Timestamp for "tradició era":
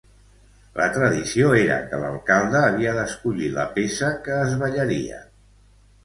0.93-1.75